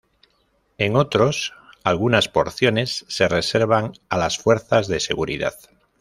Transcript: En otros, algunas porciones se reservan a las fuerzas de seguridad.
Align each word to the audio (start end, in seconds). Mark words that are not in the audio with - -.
En 0.79 0.95
otros, 0.95 1.53
algunas 1.83 2.27
porciones 2.27 3.05
se 3.07 3.27
reservan 3.27 3.91
a 4.09 4.17
las 4.17 4.39
fuerzas 4.39 4.87
de 4.87 4.99
seguridad. 4.99 5.53